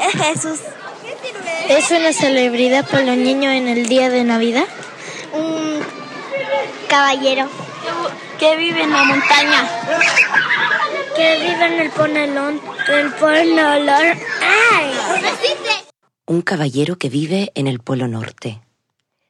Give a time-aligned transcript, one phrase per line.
[0.00, 0.60] Es Jesús.
[1.68, 4.66] ¿Es una celebridad para los niños en el día de Navidad?
[5.32, 5.80] Un
[6.88, 7.48] caballero.
[8.38, 9.68] Que vive en la montaña.
[11.16, 12.60] Que vive en el ponelón.
[12.88, 14.16] El ponolor.
[14.72, 14.92] ¡Ay!
[16.26, 18.60] Un caballero que vive en el Polo Norte.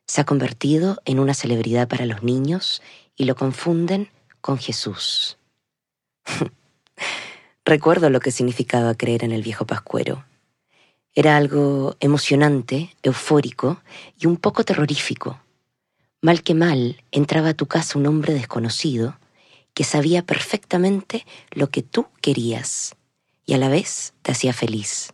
[0.07, 2.83] Se ha convertido en una celebridad para los niños
[3.17, 5.39] y lo confunden con Jesús.
[7.67, 10.25] Recuerdo lo que significaba creer en el viejo Pascuero.
[11.17, 13.83] Era algo emocionante, eufórico
[14.17, 15.41] y un poco terrorífico.
[16.23, 19.19] Mal que mal, entraba a tu casa un hombre desconocido
[19.75, 22.95] que sabía perfectamente lo que tú querías
[23.45, 25.13] y a la vez te hacía feliz.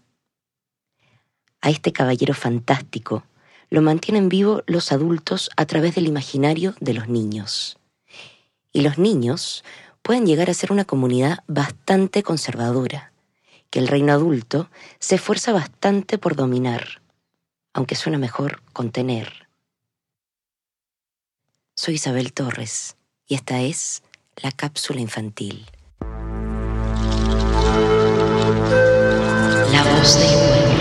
[1.62, 3.24] A este caballero fantástico
[3.71, 7.79] lo mantienen vivo los adultos a través del imaginario de los niños.
[8.74, 9.65] Y los niños
[10.02, 13.12] pueden llegar a ser una comunidad bastante conservadora,
[13.70, 17.01] que el reino adulto se esfuerza bastante por dominar,
[17.73, 19.49] aunque suena mejor contener.
[21.74, 22.96] Soy Isabel Torres
[23.27, 24.02] y esta es
[24.37, 25.66] la cápsula infantil.
[29.71, 30.71] La voz del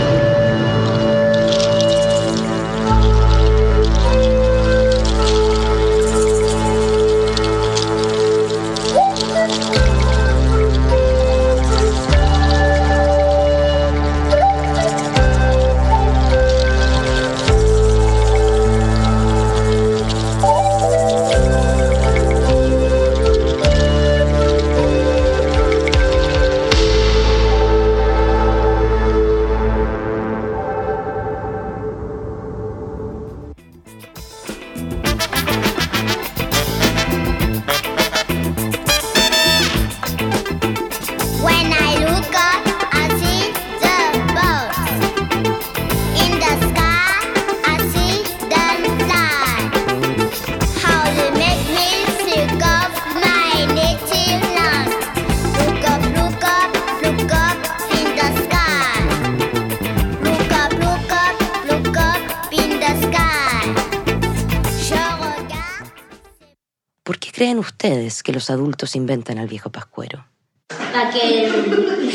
[68.31, 70.25] que los adultos inventan al viejo Pascuero?
[70.69, 71.50] para que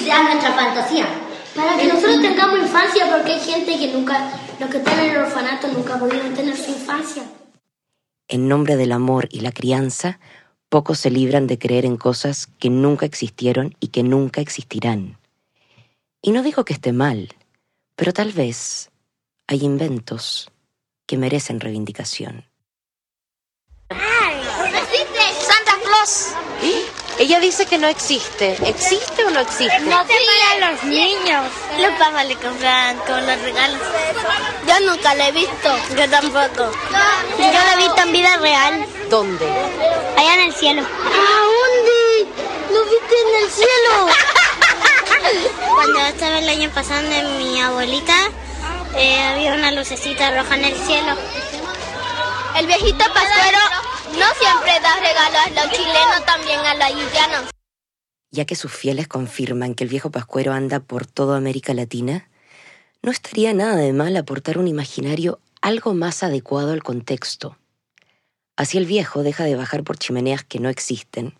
[0.03, 1.07] sea nuestra fantasía.
[1.55, 5.17] Para que nosotros tengamos infancia, porque hay gente que nunca, los que están en el
[5.19, 7.23] orfanato nunca pudieron tener su infancia.
[8.29, 10.19] En nombre del amor y la crianza,
[10.71, 15.19] pocos se libran de creer en cosas que nunca existieron y que nunca existirán.
[16.23, 17.35] Y no digo que esté mal,
[17.95, 18.91] pero tal vez
[19.47, 20.51] hay inventos
[21.07, 22.47] que merecen reivindicación.
[27.19, 28.57] Ella dice que no existe.
[28.69, 29.81] ¿Existe o no existe?
[29.81, 31.47] No para los niños.
[31.79, 33.81] Los papás le compran todos los regalos.
[34.69, 35.79] Yo nunca la he visto.
[35.97, 36.71] Yo tampoco.
[37.39, 38.87] Yo la he visto en vida real.
[39.09, 39.47] ¿Dónde?
[40.17, 40.83] Allá en el cielo.
[40.83, 42.33] ¿A dónde?
[42.73, 44.09] ¿Lo viste en el cielo?
[45.75, 48.15] Cuando estaba el año pasado de mi abuelita,
[48.95, 51.15] eh, había una lucecita roja en el cielo.
[52.57, 53.59] El viejito pascuero
[54.13, 57.51] no siempre da regalos a los chilenos, también a los haitianos.
[58.31, 62.29] Ya que sus fieles confirman que el viejo Pascuero anda por toda América Latina,
[63.03, 67.57] no estaría nada de mal aportar un imaginario algo más adecuado al contexto.
[68.57, 71.35] Así el viejo deja de bajar por chimeneas que no existen,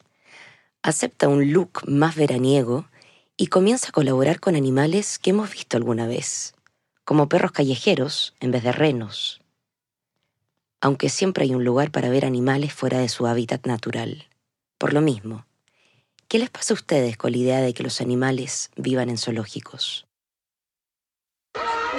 [0.83, 2.87] acepta un look más veraniego
[3.37, 6.55] y comienza a colaborar con animales que hemos visto alguna vez,
[7.05, 9.41] como perros callejeros en vez de renos.
[10.87, 14.29] Aunque siempre hay un lugar para ver animales fuera de su hábitat natural.
[14.79, 15.45] Por lo mismo,
[16.29, 20.07] ¿qué les pasa a ustedes con la idea de que los animales vivan en zoológicos?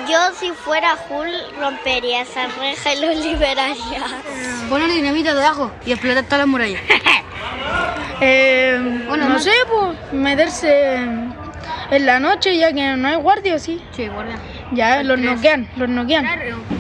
[0.09, 4.23] Yo si fuera Hulk rompería esa reja y los liberaría.
[4.69, 6.81] Poner dinamita debajo y explotar todas las murallas.
[8.21, 13.59] Eh, Bueno, no no- sé, pues, meterse en la noche ya que no hay guardia,
[13.59, 13.79] sí.
[13.91, 14.39] Sí, guardia.
[14.73, 16.25] Ya los noquean, los noquean.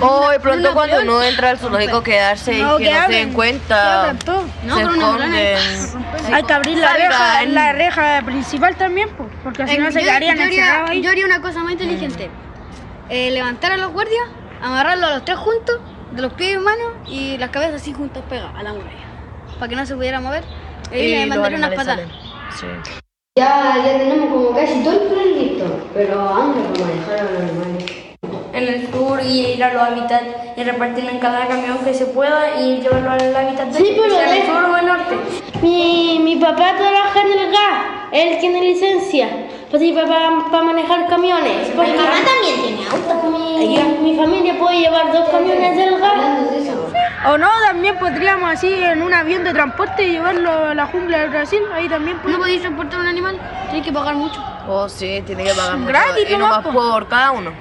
[0.01, 3.33] O de pronto cuando uno entra al zoológico quedarse No, y que, no se den
[3.33, 4.13] cuenta.
[4.65, 5.57] No, se esconden.
[6.33, 10.37] Hay que abrir la reja, la reja principal también, pues, porque si no se quedarían
[10.37, 11.01] yo, haría, encerrados ahí.
[11.01, 12.29] yo haría una cosa más inteligente.
[13.09, 14.25] Eh, levantar a los guardias,
[14.61, 15.79] amarrarlos a los tres juntos,
[16.11, 19.07] de los pies y manos, y las cabezas así juntas pegadas a la muralla.
[19.59, 20.43] Para que no se pudiera mover.
[20.91, 22.07] Y, Y le los mandaría unas patadas.
[23.37, 25.36] Ya, ya tenemos como casi todo el plan
[25.97, 27.85] pero ¿a dónde vamos a dejar a los animales?
[28.53, 32.05] en el sur y ir a los hábitats y repartirlo en cada camión que se
[32.07, 35.15] pueda y llevarlo al hábitat Sí, pero sea el de- sur o el norte.
[35.61, 39.27] Mi, mi papá trabaja en el gas, él tiene licencia.
[39.69, 40.29] Pues sí, para
[40.63, 41.69] manejar camiones.
[41.69, 43.59] Mi mamá también tiene auto.
[43.59, 46.13] Y mi familia puede llevar dos camiones del gas.
[47.27, 51.31] O no, también podríamos así en un avión de transporte llevarlo a la jungla del
[51.31, 51.59] Brasil.
[51.73, 53.39] Ahí también ¿No podéis transportar un animal?
[53.69, 54.41] Tienes que pagar mucho.
[54.69, 55.89] Oh, sí, tiene que pagar mucho.
[55.89, 56.91] Gratis, y nomás, nomás po.
[56.91, 57.51] por cada uno.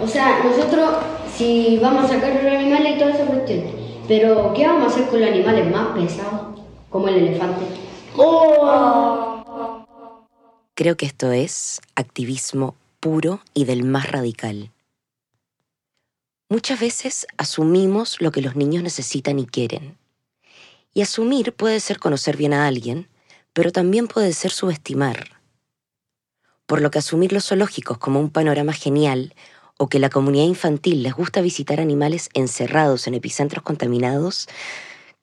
[0.00, 0.90] O sea, nosotros
[1.34, 3.62] si vamos a sacar los animales y toda esa cuestión,
[4.06, 6.60] pero ¿qué vamos a hacer con los animales más pesados?
[6.90, 7.64] Como el elefante.
[10.76, 14.72] Creo que esto es activismo puro y del más radical.
[16.48, 19.96] Muchas veces asumimos lo que los niños necesitan y quieren.
[20.92, 23.08] Y asumir puede ser conocer bien a alguien,
[23.52, 25.40] pero también puede ser subestimar.
[26.66, 29.36] Por lo que asumir los zoológicos como un panorama genial
[29.78, 34.48] o que la comunidad infantil les gusta visitar animales encerrados en epicentros contaminados,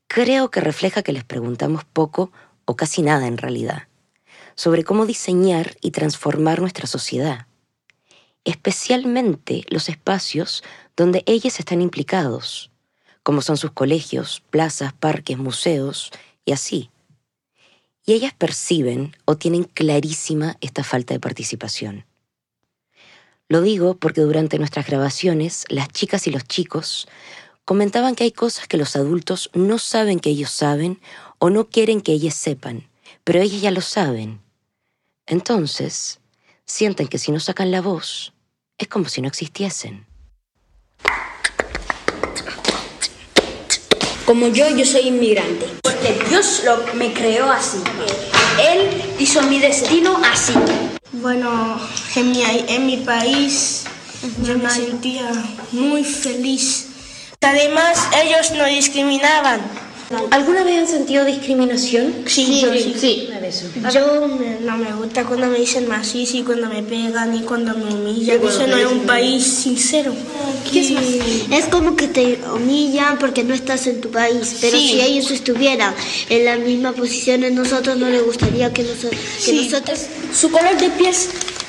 [0.07, 2.31] creo que refleja que les preguntamos poco
[2.63, 3.90] o casi nada en realidad
[4.61, 7.47] sobre cómo diseñar y transformar nuestra sociedad,
[8.43, 10.63] especialmente los espacios
[10.95, 12.69] donde ellos están implicados,
[13.23, 16.11] como son sus colegios, plazas, parques, museos
[16.45, 16.91] y así.
[18.05, 22.05] Y ellas perciben o tienen clarísima esta falta de participación.
[23.49, 27.07] Lo digo porque durante nuestras grabaciones las chicas y los chicos
[27.65, 31.01] comentaban que hay cosas que los adultos no saben que ellos saben
[31.39, 32.87] o no quieren que ellos sepan,
[33.23, 34.39] pero ellas ya lo saben.
[35.25, 36.19] Entonces,
[36.65, 38.33] sienten que si no sacan la voz,
[38.77, 40.05] es como si no existiesen.
[44.25, 45.67] Como yo, yo soy inmigrante.
[45.83, 47.77] Porque Dios lo, me creó así.
[48.59, 48.89] Él
[49.19, 50.53] hizo mi destino así.
[51.11, 51.79] Bueno,
[52.15, 53.83] en mi, en mi país
[54.43, 55.31] yo me sentía
[55.71, 56.87] muy feliz.
[57.41, 59.61] Además, ellos no discriminaban.
[60.31, 62.13] ¿Alguna vez han sentido discriminación?
[62.25, 62.95] Sí, yo sí.
[62.99, 63.29] Sí.
[63.93, 67.73] Yo me- no me gusta cuando me dicen macizo y cuando me pegan y cuando
[67.75, 68.39] me humillan.
[68.45, 70.13] Eso no es un país sincero.
[71.51, 74.89] Es como que te humillan porque no estás en tu país, pero Sí.
[74.89, 75.93] si ellos estuvieran
[76.29, 79.69] en la misma posición en nosotros, no les gustaría que, noso- que Sí.
[79.69, 79.99] nosotros...
[80.33, 81.13] Su color de piel,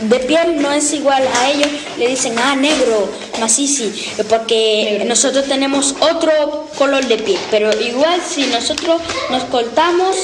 [0.09, 1.69] de piel no es igual a ellos.
[1.99, 3.09] Le dicen, ah, negro,
[3.41, 3.93] macizi,
[4.29, 7.41] porque nosotros tenemos otro color de piel.
[7.51, 9.01] Pero igual si nosotros
[9.31, 10.17] nos cortamos,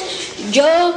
[0.52, 0.94] yo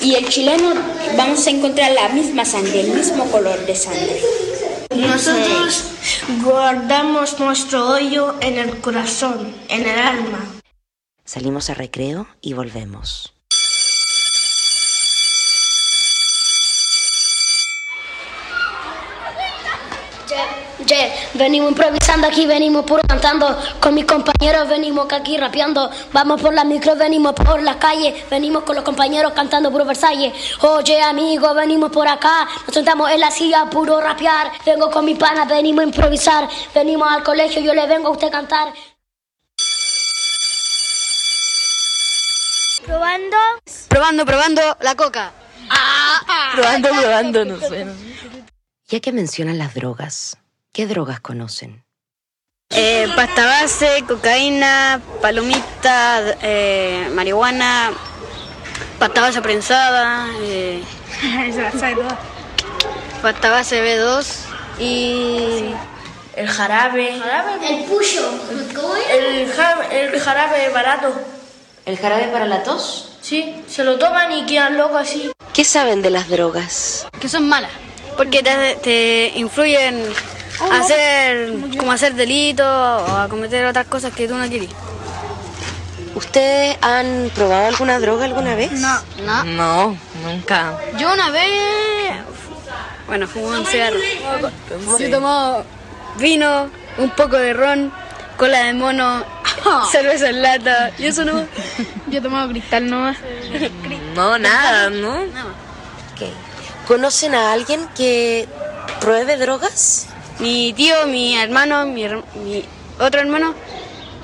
[0.00, 0.74] y el chileno
[1.16, 4.20] vamos a encontrar la misma sangre, el mismo color de sangre.
[4.94, 5.84] Nosotros
[6.42, 10.38] guardamos nuestro hoyo en el corazón, en el alma.
[11.24, 13.33] Salimos a recreo y volvemos.
[20.86, 23.58] Ye, venimos improvisando aquí, venimos puro cantando.
[23.80, 25.90] Con mis compañeros venimos aquí rapeando.
[26.12, 28.24] Vamos por la micro, venimos por la calle.
[28.30, 30.32] Venimos con los compañeros cantando puro Versalles.
[30.60, 32.46] Oye, amigo, venimos por acá.
[32.66, 34.52] Nos sentamos en la silla, puro rapear.
[34.66, 36.48] Vengo con mi pana, venimos a improvisar.
[36.74, 38.72] Venimos al colegio, yo le vengo a usted cantar.
[42.84, 43.36] Probando.
[43.88, 45.32] Probando, probando la coca.
[46.54, 47.86] Probando, probando, no sé.
[48.88, 50.36] Ya que mencionan las drogas,
[50.74, 51.84] ¿qué drogas conocen?
[52.70, 57.92] Eh, pasta base, cocaína, palomita, eh, marihuana,
[58.98, 60.82] pasta base prensada, eh,
[63.22, 64.26] pasta base B2
[64.80, 65.72] y
[66.34, 67.14] El jarabe.
[67.62, 68.28] El puyo.
[69.10, 71.14] El, ja- el jarabe barato.
[71.86, 73.18] ¿El jarabe para la tos?
[73.20, 75.30] Sí, se lo toman y quedan locos así.
[75.52, 77.06] ¿Qué saben de las drogas?
[77.20, 77.70] que son malas
[78.16, 80.04] porque te, te influyen
[80.60, 84.70] a hacer como hacer delitos o a cometer otras cosas que tú no quieres.
[86.14, 88.70] ¿Ustedes han probado alguna droga alguna vez?
[88.72, 89.44] No, no.
[89.44, 90.78] No, nunca.
[90.96, 92.14] Yo una vez,
[93.08, 93.98] bueno, fumé un cigarro.
[94.98, 95.64] Yo tomado
[96.18, 97.92] vino, un poco de ron,
[98.36, 99.24] cola de mono,
[99.90, 101.46] cerveza en lata y eso no.
[102.06, 103.16] Yo he tomado cristal nomás.
[104.14, 105.14] No, nada, ¿no?
[105.22, 106.28] Ok.
[106.86, 108.46] ¿Conocen a alguien que
[109.00, 110.06] pruebe drogas?
[110.40, 112.06] Mi tío, mi hermano, mi,
[112.44, 112.64] mi
[112.98, 113.54] otro hermano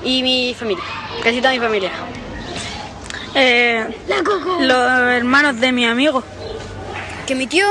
[0.03, 0.83] y mi familia,
[1.23, 1.91] casi toda mi familia.
[3.33, 3.87] Eh,
[4.59, 6.23] los hermanos de mi amigo.
[7.25, 7.65] Que mi tío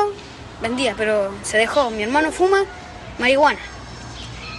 [0.63, 1.91] vendía, pero se dejó.
[1.91, 2.65] Mi hermano fuma
[3.19, 3.61] marihuana.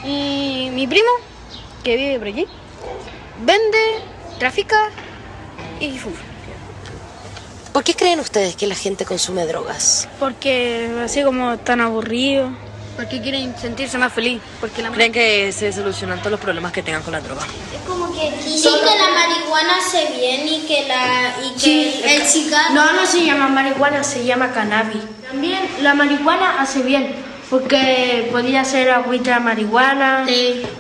[0.03, 1.09] Y mi primo,
[1.83, 2.45] que vive por aquí,
[3.43, 3.77] vende,
[4.37, 4.89] trafica
[5.79, 6.17] y fuma.
[7.73, 10.07] ¿Por qué creen ustedes que la gente consume drogas?
[10.19, 12.51] Porque así como tan aburrido.
[13.01, 14.39] Porque quieren sentirse más feliz.
[14.59, 17.41] Porque la Creen que se solucionan todos los problemas que tengan con la droga.
[17.73, 22.21] Es como que dicen que la marihuana hace bien y que la y que el
[22.21, 25.01] cigarro No, no se llama marihuana, se llama cannabis.
[25.27, 27.15] También la marihuana hace bien,
[27.49, 30.27] porque podía ser agüita de marihuana,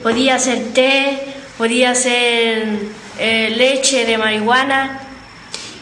[0.03, 2.67] podía ser té, podía ser
[3.17, 4.99] eh, leche de marihuana.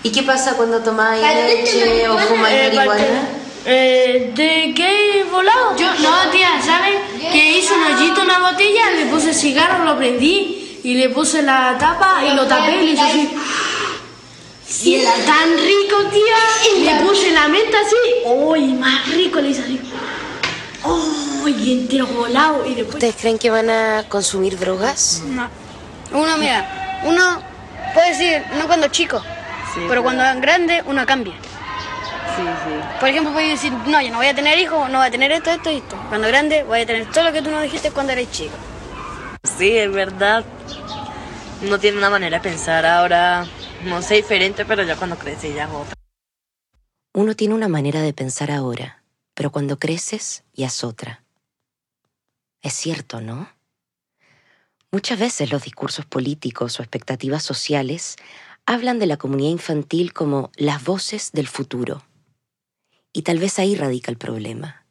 [0.03, 2.27] ¿Y qué pasa cuando tomáis leche o marihuana.
[2.29, 3.38] fumáis Eh, marihuana?
[3.71, 5.77] Eh, ¿De qué volado?
[5.77, 6.95] Yo, no, tía, ¿sabes?
[7.31, 11.43] Que hice un hoyito en una botella, le puse cigarro, lo prendí y le puse
[11.43, 13.29] la tapa y lo tapé y le hice así.
[14.85, 16.95] Y era tan rico, tía.
[16.95, 17.95] Le puse la menta así.
[18.25, 19.39] ¡Uy, más rico!
[19.39, 19.79] Le hice así.
[21.43, 22.65] ¡Uy, entero volado!
[22.65, 22.95] Y después.
[22.95, 25.21] ¿Ustedes creen que van a consumir drogas?
[25.27, 25.47] No.
[26.11, 27.39] Uno, mira, uno
[27.93, 29.21] puede decir, no cuando es chico,
[29.87, 31.35] pero cuando es grande, uno cambia.
[32.39, 32.99] Sí, sí.
[33.01, 35.29] Por ejemplo, puedes decir, no, yo no voy a tener hijos, no voy a tener
[35.31, 35.97] esto, esto y esto.
[36.07, 38.55] Cuando grande, voy a tener todo lo que tú no dijiste cuando eres chico.
[39.43, 40.45] Sí, es verdad.
[41.61, 43.45] Uno tiene una manera de pensar ahora,
[43.83, 45.93] no sé, diferente, pero ya cuando crece ya es otra.
[47.13, 49.03] Uno tiene una manera de pensar ahora,
[49.33, 51.23] pero cuando creces ya es otra.
[52.61, 53.49] Es cierto, ¿no?
[54.91, 58.15] Muchas veces los discursos políticos o expectativas sociales
[58.65, 62.03] hablan de la comunidad infantil como las voces del futuro.
[63.13, 64.85] Y tal vez ahí radica el problema,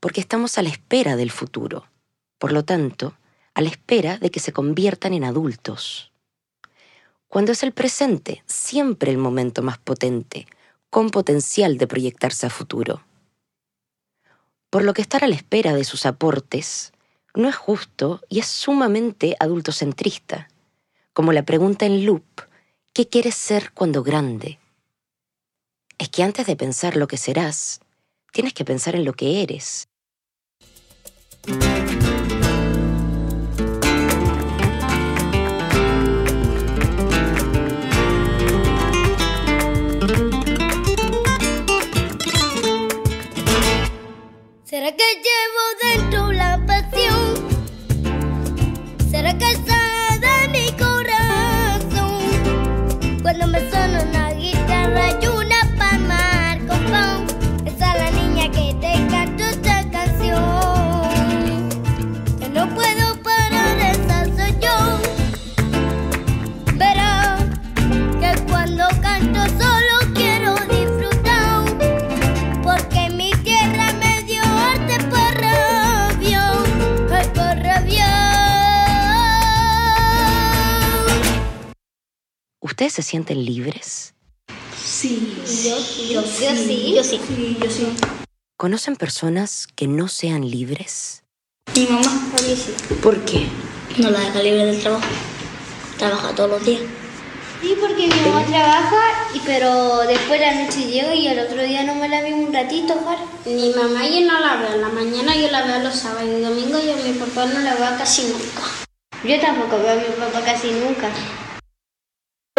[0.00, 1.86] porque estamos a la espera del futuro,
[2.38, 3.16] por lo tanto,
[3.54, 6.12] a la espera de que se conviertan en adultos.
[7.26, 10.46] Cuando es el presente, siempre el momento más potente,
[10.90, 13.02] con potencial de proyectarse a futuro.
[14.70, 16.92] Por lo que estar a la espera de sus aportes
[17.34, 20.48] no es justo y es sumamente adultocentrista,
[21.12, 22.24] como la pregunta en loop,
[22.92, 24.58] ¿qué quieres ser cuando grande?
[25.98, 27.80] Es que antes de pensar lo que serás,
[28.32, 29.88] tienes que pensar en lo que eres.
[44.64, 46.47] ¿Será que llevo dentro la
[82.98, 84.12] se sienten libres?
[84.76, 85.40] Sí.
[85.46, 85.76] Yo,
[86.10, 87.20] yo, sí, yo sí.
[87.62, 87.86] yo sí.
[88.56, 91.22] ¿Conocen personas que no sean libres?
[91.76, 92.74] Mi mamá, a mí sí.
[93.00, 93.46] ¿Por qué?
[93.98, 95.06] No la deja libre del trabajo.
[95.96, 96.80] Trabaja todos los días.
[97.60, 98.96] Sí, porque mi mamá trabaja,
[99.32, 102.52] y, pero después la noche llega y el otro día no me la vi un
[102.52, 103.18] ratito jugar.
[103.46, 106.40] Mi mamá yo no la veo en la mañana, yo la veo los sábados y
[106.40, 108.62] domingos y a mi papá no la veo casi nunca.
[109.22, 111.10] Yo tampoco veo a mi papá casi nunca.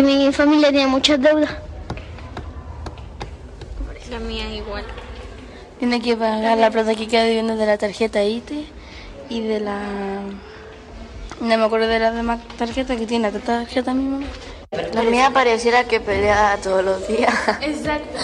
[0.03, 1.50] Mi familia tiene muchas deudas.
[4.10, 4.84] La mía igual.
[5.77, 8.65] Tiene que pagar la plata que queda debiendo de la tarjeta ITE
[9.29, 9.79] y de la...
[11.41, 14.25] No me acuerdo de las demás tarjetas que tiene la tarjeta mi mamá.
[14.94, 17.34] La mía pareciera que pelea todos los días.
[17.62, 18.18] Exacto.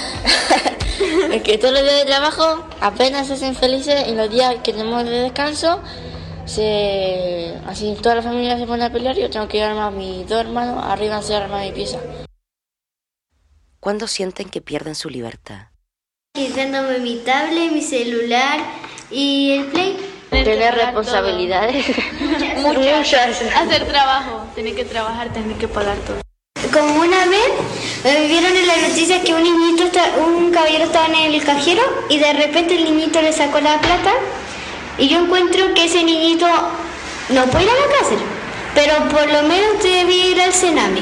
[1.32, 4.72] Es que todos los días de trabajo apenas se hacen felices y los días que
[4.72, 5.82] tenemos de descanso,
[6.46, 9.90] se, así toda la familia se pone a pelear y yo tengo que llevarme a
[9.92, 12.00] mis dos hermanos arriba a hacer armar mi pieza.
[13.80, 15.68] ¿Cuándo sienten que pierden su libertad?
[16.34, 18.60] Quitándome mi tablet, mi celular
[19.12, 19.98] y el play.
[20.30, 21.86] Tener responsabilidades.
[22.58, 23.42] Muchas.
[23.42, 24.44] Hacer trabajo.
[24.56, 26.18] Tener que trabajar, tener que pagar todo.
[26.74, 27.50] Como una vez
[28.04, 31.82] me vieron en las noticias que un niñito, está- un caballero estaba en el cajero
[32.10, 34.12] y de repente el niñito le sacó la plata
[34.98, 36.48] y yo encuentro que ese niñito
[37.30, 38.18] no puede ir a la cárcel,
[38.74, 41.02] pero por lo menos debe ir al Sename.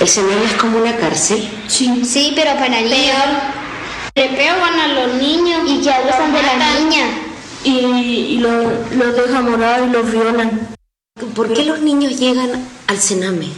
[0.00, 1.48] ¿El Sename es como una cárcel?
[1.68, 2.04] Sí.
[2.04, 3.16] Sí, pero para niños.
[4.14, 7.06] Le pegan a los niños y que abusan de la niña.
[7.64, 10.68] Y, y lo- los dejan morar y los violan.
[11.34, 12.50] ¿Por qué los niños llegan
[12.88, 13.48] al Sename?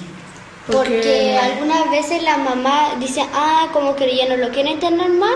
[0.71, 5.33] Porque algunas veces la mamá dice, ah, como que ya no lo quieren tener más,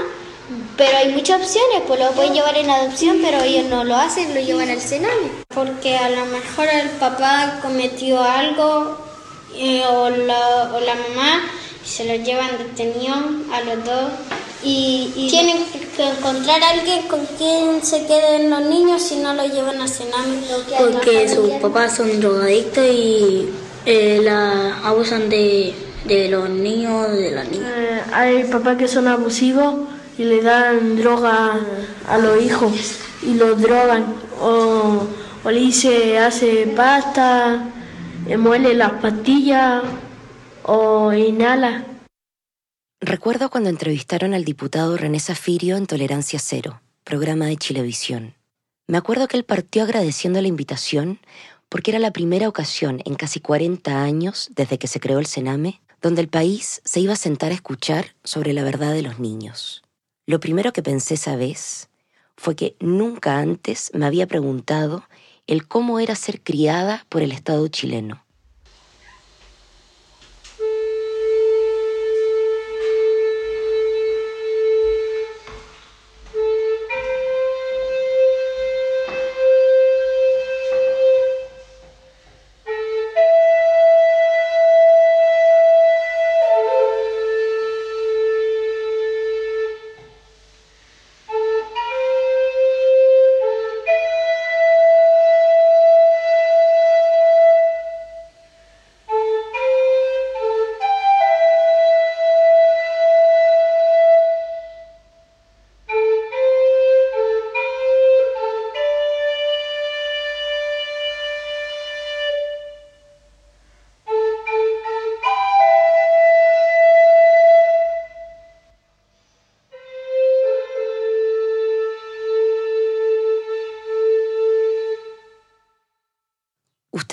[0.79, 4.33] pero hay muchas opciones, pues lo pueden llevar en adopción, pero ellos no lo hacen,
[4.33, 5.29] lo llevan al Sename.
[5.49, 8.97] Porque a lo mejor el papá cometió algo
[9.57, 11.43] eh, o, la, o la mamá
[11.85, 13.13] se lo llevan detenido
[13.53, 14.13] a los dos.
[14.63, 15.65] Y, y tienen
[15.97, 19.89] que encontrar a alguien con quien se queden los niños si no lo llevan al
[19.89, 20.39] Sename.
[20.79, 23.49] Porque sus papás son drogadictos y
[23.85, 27.69] eh, la abusan de, de los niños, de las niñas.
[27.77, 29.75] Eh, hay papás que son abusivos
[30.19, 31.61] y le dan droga
[32.09, 34.15] a los hijos y los drogan.
[34.41, 35.07] O,
[35.45, 37.71] o le dice, hace pasta,
[38.37, 39.83] muele las pastillas
[40.65, 41.85] o inhala.
[43.01, 48.35] Recuerdo cuando entrevistaron al diputado René Zafirio en Tolerancia Cero, programa de Chilevisión.
[48.89, 51.21] Me acuerdo que él partió agradeciendo la invitación
[51.69, 55.81] porque era la primera ocasión en casi 40 años desde que se creó el Sename
[56.01, 59.83] donde el país se iba a sentar a escuchar sobre la verdad de los niños.
[60.29, 61.89] Lo primero que pensé esa vez
[62.37, 65.05] fue que nunca antes me había preguntado
[65.47, 68.27] el cómo era ser criada por el Estado chileno.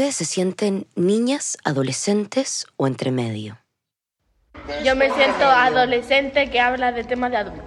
[0.06, 3.58] ¿Ustedes se sienten niñas, adolescentes o entre medio?
[4.84, 7.66] Yo me siento adolescente que habla de temas de adultos.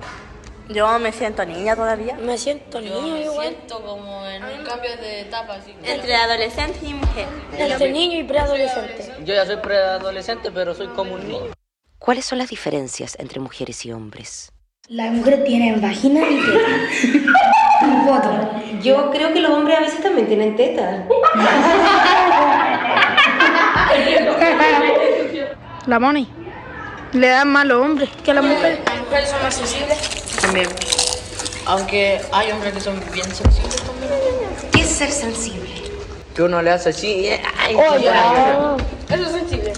[0.69, 2.15] Yo me siento niña todavía.
[2.15, 3.49] Me siento Yo niño me igual.
[3.49, 5.55] siento como en un cambio de etapa.
[5.55, 5.75] Así.
[5.83, 7.27] Entre adolescente y mujer.
[7.59, 9.13] Entre niño y preadolescente.
[9.25, 11.51] Yo ya soy preadolescente, pero soy como un niño.
[11.99, 14.53] ¿Cuáles son las diferencias entre mujeres y hombres?
[14.87, 17.49] Las mujeres tienen vagina y teta.
[18.83, 21.05] Yo creo que los hombres a veces también tienen tetas.
[25.87, 26.29] La money.
[27.13, 28.79] Le dan más a los hombres que a las mujeres.
[28.85, 29.99] Las mujeres son más sensibles.
[30.43, 30.69] También.
[31.67, 34.11] Aunque hay hombres que son bien sensibles también.
[34.73, 35.69] ¿Qué es ser sensible?
[36.35, 37.29] Que uno le hace así y...
[37.29, 37.75] ¡ay!
[37.75, 38.11] Oye,
[39.09, 39.73] eso es sensible.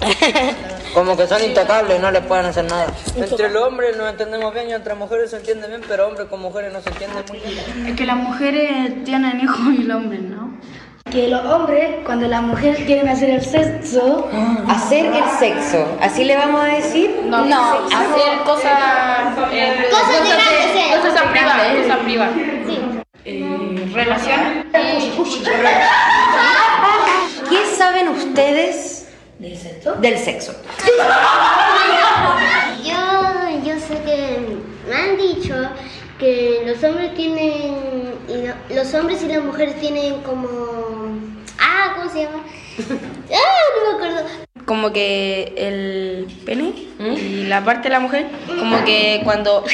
[0.94, 2.86] Como que son intocables, no les pueden hacer nada.
[3.16, 6.40] Entre los hombres nos entendemos bien y entre mujeres se entiende bien, pero hombres con
[6.40, 7.88] mujeres no se entienden muy bien.
[7.88, 10.58] Es que las mujeres tienen hijos y los hombres no.
[11.10, 14.28] Que los hombres, cuando las mujeres quieren hacer el sexo,
[14.68, 15.96] Hacer el sexo.
[16.00, 17.20] ¿Así le vamos a decir?
[17.24, 18.72] No, hacer cosas.
[19.52, 22.34] eh, Cosas de grandes, Cosas privadas, cosas privadas.
[23.24, 24.66] Eh, relaciones.
[27.48, 29.06] ¿Qué saben ustedes
[29.38, 29.56] del
[30.18, 30.50] sexo?
[32.84, 32.94] Yo,
[33.64, 35.54] yo sé que me han dicho
[36.18, 37.85] que los hombres tienen, no-
[38.70, 40.48] los hombres y las mujeres tienen como,
[41.58, 42.42] ah, ¿cómo se llama?
[43.32, 44.28] Ah, no me acuerdo.
[44.64, 49.64] Como que el pene y la parte de la mujer, como que cuando.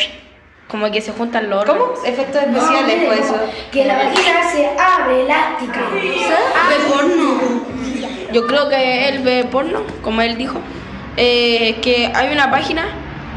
[0.68, 1.98] Como que se juntan los órganos.
[1.98, 2.06] ¿Cómo?
[2.06, 3.36] Efectos especiales, pues eso.
[3.70, 5.80] que la vagina se abre elástica.
[5.90, 7.62] Ve porno.
[8.32, 10.60] Yo creo que él ve porno, como él dijo.
[11.18, 12.86] Eh, que hay una página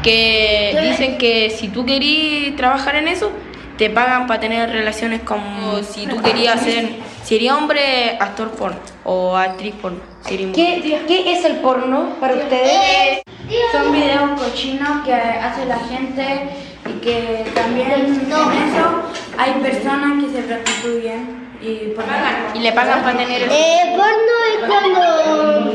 [0.02, 3.30] que dicen que si tú querías trabajar en eso,
[3.78, 8.78] te pagan para tener relaciones como si tú querías ser, si eres hombre, actor porno
[9.04, 9.98] o actriz porno.
[10.26, 10.52] si.
[10.54, 13.22] ¿Qué, qué es el porno para ustedes?
[13.72, 16.48] Son videos cochinos que hace la gente
[16.88, 19.02] y que también en eso
[19.38, 22.04] hay personas que se prostituyen y por
[22.54, 23.52] Y le pagan para tener eso.
[23.52, 25.72] Eh, porno es cuando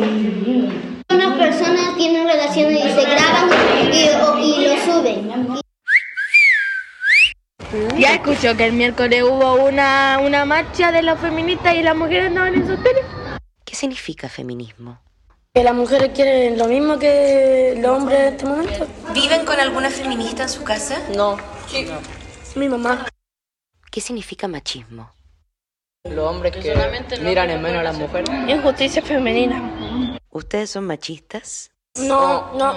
[1.14, 3.50] unas personas tienen relaciones y se graban
[3.94, 5.61] y, o- y lo suben.
[7.98, 12.28] Ya escuchó que el miércoles hubo una, una marcha de las feministas y las mujeres
[12.28, 13.04] andaban en sus tenis.
[13.64, 15.00] ¿Qué significa feminismo?
[15.54, 18.88] Que las mujeres quieren lo mismo que los hombres en este momento.
[19.14, 21.02] ¿Viven con alguna feminista en su casa?
[21.16, 21.38] No.
[22.56, 23.08] Mi mamá.
[23.90, 25.14] ¿Qué significa machismo?
[26.04, 26.74] Los hombres que
[27.22, 28.30] miran en menos a las mujeres.
[28.48, 30.20] Injusticia femenina.
[30.30, 31.72] ¿Ustedes son machistas?
[32.00, 32.74] No, no.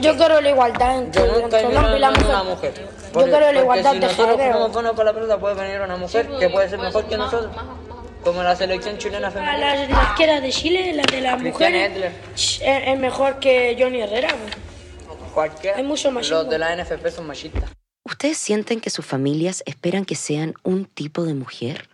[0.00, 2.26] Yo quiero la igualdad entre, Yo nunca entre he el hombre y la mujer.
[2.26, 2.74] una mujer.
[2.74, 4.52] Yo quiero la porque igualdad si de nosotros género.
[4.54, 7.52] somos buenos para la pelota, puede venir una mujer que puede ser mejor que nosotros.
[8.24, 9.58] Como la selección chilena femenina.
[9.58, 14.28] la, la arquera de Chile, la de las mujeres, es, es mejor que Johnny Herrera.
[14.28, 14.56] pues.
[15.32, 15.76] Cualquiera.
[15.78, 16.38] Hay mucho machismo.
[16.38, 17.70] Los de la NFP son machistas.
[18.04, 21.88] ¿Ustedes sienten que sus familias esperan que sean un tipo de mujer?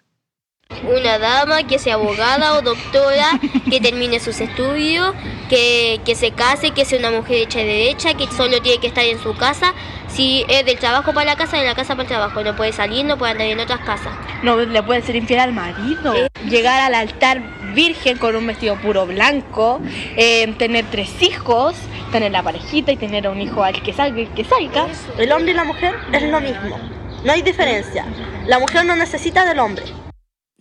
[0.82, 3.38] Una dama que sea abogada o doctora,
[3.70, 5.14] que termine sus estudios,
[5.48, 8.88] que, que se case, que sea una mujer hecha y derecha, que solo tiene que
[8.88, 9.74] estar en su casa
[10.08, 12.42] Si es del trabajo para la casa, de la casa para el trabajo.
[12.42, 14.12] No puede salir, no puede andar en otras casas.
[14.42, 16.14] No le puede ser infiel al marido.
[16.48, 17.42] Llegar al altar
[17.74, 19.80] virgen con un vestido puro blanco,
[20.16, 21.74] eh, tener tres hijos,
[22.12, 24.86] tener la parejita y tener un hijo al que salga y que salga.
[25.18, 26.78] El hombre y la mujer es lo mismo.
[27.24, 28.06] No hay diferencia.
[28.46, 30.03] La mujer no necesita del hombre.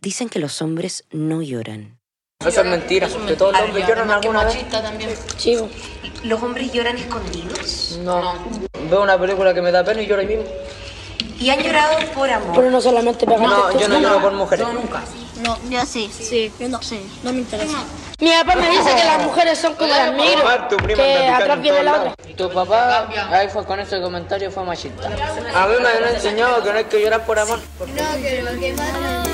[0.03, 1.97] Dicen que los hombres no lloran.
[2.45, 4.57] Eso es mentira, que todos los hombres lloran alguna vez.
[5.37, 5.57] Sí.
[6.25, 7.99] ¿Los hombres lloran escondidos?
[8.03, 8.33] No.
[8.89, 10.43] Veo una película que me da pena y lloro ahí mismo.
[11.39, 12.53] ¿Y han llorado por amor?
[12.53, 14.67] Pero no solamente pegarte No, yo no lloro por mujeres.
[15.41, 16.11] No, yo sí.
[16.11, 17.77] Sí, yo no sé, no me interesa.
[18.19, 21.85] Mi papá me dice que las mujeres son como las prima que atrás viene en
[21.85, 22.15] la otra.
[22.35, 25.07] Tu papá, ahí fue con ese comentario, fue machista.
[25.07, 27.61] A mí me han enseñado que no hay que llorar por amor.
[27.87, 29.33] Ella me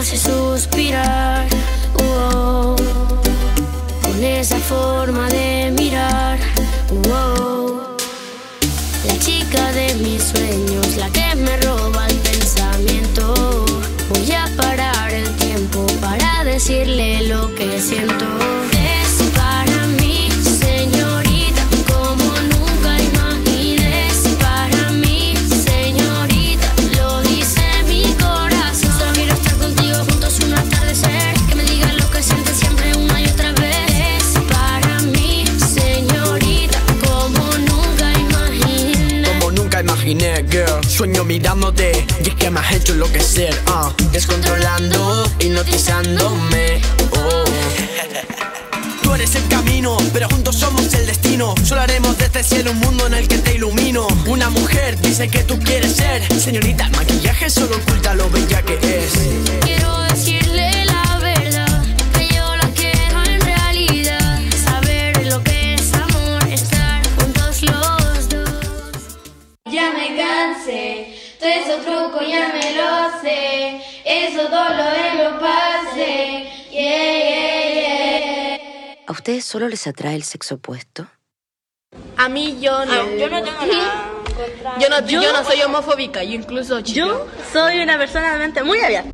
[0.00, 1.46] hace suspirar,
[2.02, 2.74] oh,
[4.02, 6.38] con esa forma de mirar,
[7.12, 7.82] oh,
[9.06, 13.66] la chica de mis sueños, la que me roba el pensamiento.
[14.08, 18.79] Voy a parar el tiempo para decirle lo que siento.
[41.00, 43.90] Sueño mirándote y es que me has hecho enloquecer ah.
[44.12, 46.82] Descontrolando, hipnotizándome
[47.12, 47.44] oh.
[49.02, 52.80] Tú eres el camino, pero juntos somos el destino Solo haremos de este cielo un
[52.80, 56.92] mundo en el que te ilumino Una mujer dice que tú quieres ser Señorita, el
[56.92, 59.12] maquillaje solo oculta lo bella que es
[59.62, 60.39] Quiero decirle
[79.20, 81.06] ustedes solo les atrae el sexo opuesto?
[82.16, 83.10] A mí yo no.
[83.16, 84.12] yo no tengo nada.
[84.80, 87.06] Yo no, yo, Yo- no soy homofóbica, yo incluso chico.
[87.06, 89.10] Yo soy una persona de mente muy abierta.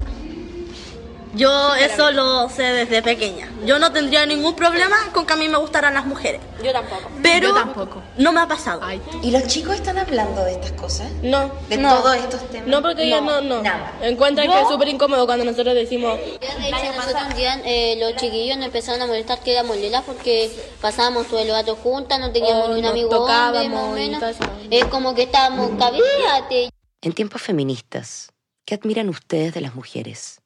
[1.37, 3.51] Yo eso lo sé desde pequeña.
[3.67, 6.41] Yo no tendría ningún problema con que a mí me gustaran las mujeres.
[6.63, 7.11] Yo tampoco.
[7.23, 8.03] Pero Yo tampoco.
[8.17, 8.81] no me ha pasado.
[9.23, 11.11] ¿Y los chicos están hablando de estas cosas?
[11.23, 11.51] No.
[11.69, 11.95] ¿De no.
[11.97, 12.67] todos estos temas?
[12.69, 13.63] No, porque ellos no, no.
[13.63, 13.93] Nada.
[14.01, 16.19] Encuentran Yo- que es súper incómodo cuando nosotros decimos.
[16.19, 16.37] De
[16.69, 20.51] hecho, nosotros un día, eh, los chiquillos nos empezaron a molestar que éramos lelas porque
[20.81, 23.91] pasábamos todo el rato juntas, no teníamos Oh, ni un amigo hombre, tocábamos más o
[23.93, 24.23] menos.
[24.71, 26.71] Es como que estábamos, cabíate.
[27.03, 28.33] En tiempos feministas,
[28.65, 30.41] ¿qué admiran ustedes de las mujeres?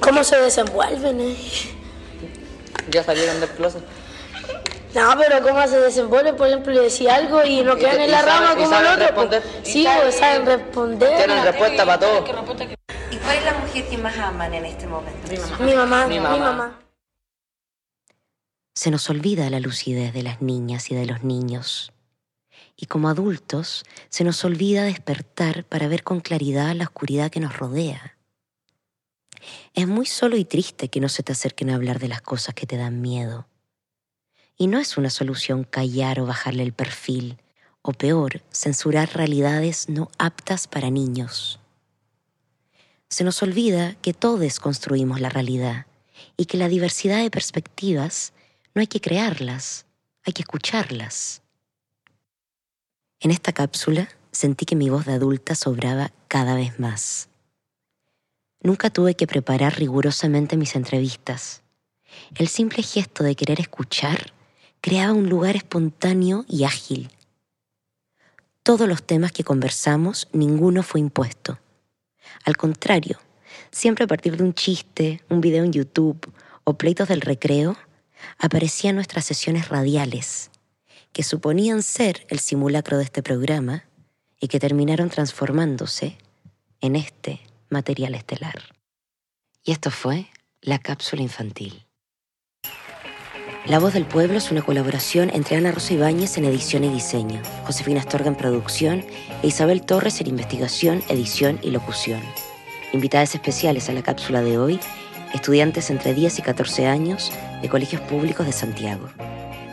[0.00, 1.20] ¿Cómo se desenvuelven?
[1.20, 1.36] eh?
[2.90, 3.82] Ya salieron del closet.
[4.94, 8.20] No, pero cómo se desenvuelven, por ejemplo, le decía algo y no quedan en la
[8.22, 9.06] saben- rama como el saben otro.
[9.06, 9.42] responder.
[9.42, 9.68] pues.
[9.68, 11.16] Sí, pues saben responder.
[11.16, 12.24] Tienen respuesta para todo.
[13.10, 15.28] ¿Y cuál es la mujer que más aman en este momento?
[15.30, 15.58] Mi mamá.
[15.60, 16.38] Mi mamá, Mi mi mamá.
[16.52, 16.80] mamá.
[18.74, 21.92] Se nos olvida la lucidez de las niñas y de los niños.
[22.76, 27.56] Y como adultos, se nos olvida despertar para ver con claridad la oscuridad que nos
[27.56, 28.15] rodea.
[29.76, 32.54] Es muy solo y triste que no se te acerquen a hablar de las cosas
[32.54, 33.46] que te dan miedo.
[34.56, 37.36] Y no es una solución callar o bajarle el perfil,
[37.82, 41.60] o peor, censurar realidades no aptas para niños.
[43.10, 45.84] Se nos olvida que todos construimos la realidad
[46.38, 48.32] y que la diversidad de perspectivas
[48.74, 49.84] no hay que crearlas,
[50.24, 51.42] hay que escucharlas.
[53.20, 57.28] En esta cápsula sentí que mi voz de adulta sobraba cada vez más.
[58.62, 61.62] Nunca tuve que preparar rigurosamente mis entrevistas.
[62.34, 64.32] El simple gesto de querer escuchar
[64.80, 67.10] creaba un lugar espontáneo y ágil.
[68.62, 71.58] Todos los temas que conversamos, ninguno fue impuesto.
[72.44, 73.18] Al contrario,
[73.70, 76.32] siempre a partir de un chiste, un video en YouTube
[76.64, 77.76] o pleitos del recreo,
[78.38, 80.50] aparecían nuestras sesiones radiales,
[81.12, 83.84] que suponían ser el simulacro de este programa
[84.40, 86.18] y que terminaron transformándose
[86.80, 88.76] en este material estelar.
[89.62, 90.28] Y esto fue
[90.60, 91.86] la cápsula infantil.
[93.66, 97.42] La Voz del Pueblo es una colaboración entre Ana Rosa Ibáñez en edición y diseño,
[97.64, 99.04] Josefina Astorga en producción
[99.42, 102.20] e Isabel Torres en investigación, edición y locución.
[102.92, 104.78] Invitadas especiales a la cápsula de hoy,
[105.34, 109.08] estudiantes entre 10 y 14 años de colegios públicos de Santiago.